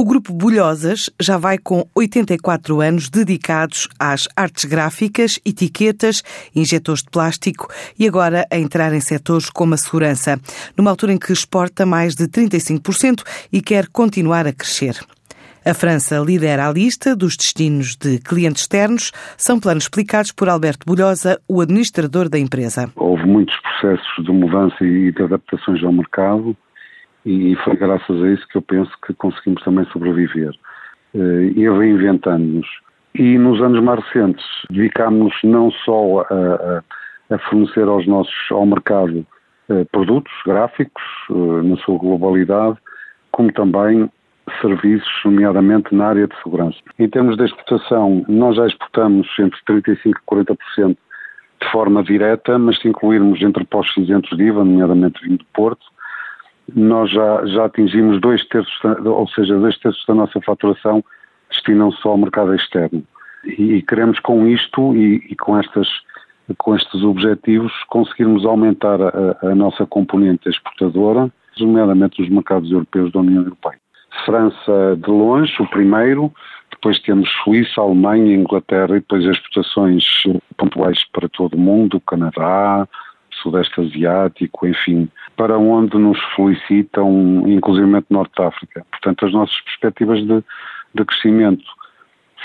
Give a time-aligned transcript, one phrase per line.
[0.00, 6.22] O Grupo Bulhosas já vai com 84 anos dedicados às artes gráficas, etiquetas,
[6.56, 10.40] injetores de plástico e agora a entrar em setores como a segurança,
[10.74, 14.98] numa altura em que exporta mais de 35% e quer continuar a crescer.
[15.66, 19.12] A França lidera a lista dos destinos de clientes externos.
[19.36, 22.90] São planos explicados por Alberto Bulhosa, o administrador da empresa.
[22.96, 26.56] Houve muitos processos de mudança e de adaptações ao mercado
[27.24, 30.54] e foi graças a isso que eu penso que conseguimos também sobreviver.
[31.14, 32.68] Eh, e reinventando-nos.
[33.14, 36.82] E nos anos mais recentes dedicámos-nos não só a,
[37.34, 39.26] a, fornecer aos nossos, ao mercado
[39.68, 42.78] eh, produtos gráficos eh, na sua globalidade,
[43.32, 44.08] como também
[44.60, 46.78] serviços, nomeadamente na área de segurança.
[46.98, 50.96] Em termos de exportação, nós já exportamos entre 35% e 40%
[51.62, 55.84] de forma direta, mas se incluirmos entre postos isentos de IVA, nomeadamente vindo do Porto,
[56.74, 58.72] nós já, já atingimos dois terços,
[59.04, 61.04] ou seja, dois terços da nossa faturação
[61.50, 63.02] destinam-se ao mercado externo.
[63.44, 65.88] E, e queremos com isto e, e, com, estas,
[66.58, 73.20] com estes objetivos conseguirmos aumentar a, a nossa componente exportadora, nomeadamente os mercados europeus da
[73.20, 73.78] União Europeia.
[74.24, 76.32] França de longe, o primeiro,
[76.70, 80.04] depois temos Suíça, Alemanha, Inglaterra e depois exportações
[80.56, 82.88] pontuais para todo o mundo, Canadá,
[83.42, 85.08] Sudeste Asiático, enfim,
[85.40, 88.84] para onde nos felicitam, inclusive Norte de África.
[88.90, 90.44] Portanto, as nossas perspectivas de,
[90.94, 91.64] de crescimento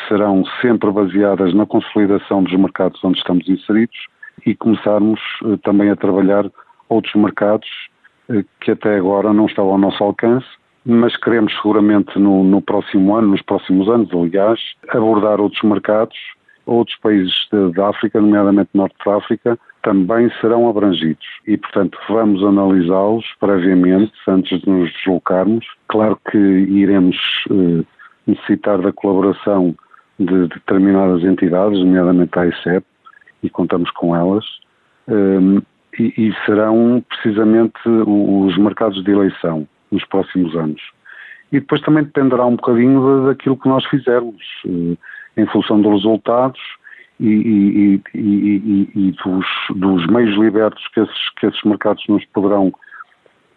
[0.07, 3.97] serão sempre baseadas na consolidação dos mercados onde estamos inseridos
[4.45, 6.49] e começarmos eh, também a trabalhar
[6.88, 7.67] outros mercados
[8.29, 10.47] eh, que até agora não estavam ao nosso alcance,
[10.85, 16.17] mas queremos seguramente no, no próximo ano, nos próximos anos, aliás, abordar outros mercados,
[16.66, 17.35] outros países
[17.75, 24.59] da África, nomeadamente Norte de África, também serão abrangidos e, portanto, vamos analisá-los previamente, antes
[24.62, 25.63] de nos deslocarmos.
[25.88, 27.16] Claro que iremos
[27.51, 27.85] eh,
[28.25, 29.75] necessitar da colaboração
[30.19, 32.84] de determinadas entidades, nomeadamente a ICEP,
[33.44, 34.44] e contamos com elas,
[35.07, 35.62] eh,
[36.00, 40.81] e, e, serão precisamente os mercados de eleição nos próximos anos.
[41.52, 44.97] E depois também dependerá um bocadinho daquilo que nós fizermos, eh,
[45.38, 46.59] em função dos resultados
[47.20, 49.46] e, e, e, e dos,
[49.76, 52.74] dos, meios libertos que esses, que esses mercados nos poderão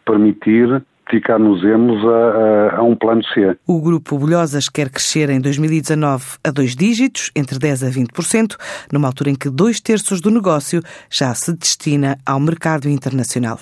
[0.05, 3.57] permitir, dedicar-nos-emos a, a, a, um plano C.
[3.67, 8.57] O Grupo Bolhosas quer crescer em 2019 a dois dígitos, entre 10% a 20%,
[8.93, 13.59] numa altura em que dois terços do negócio já se destina ao mercado internacional.